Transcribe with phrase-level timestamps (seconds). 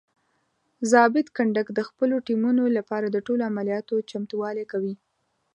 [0.91, 4.95] ضابط کنډک د خپلو ټیمونو لپاره د ټولو عملیاتو چمتووالی کوي.